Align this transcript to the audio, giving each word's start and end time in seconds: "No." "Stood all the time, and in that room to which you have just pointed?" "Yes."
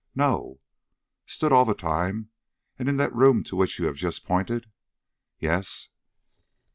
"No." 0.15 0.59
"Stood 1.27 1.51
all 1.51 1.63
the 1.63 1.75
time, 1.75 2.31
and 2.79 2.89
in 2.89 2.97
that 2.97 3.13
room 3.13 3.43
to 3.43 3.55
which 3.55 3.77
you 3.77 3.85
have 3.85 3.97
just 3.97 4.25
pointed?" 4.25 4.65
"Yes." 5.37 5.89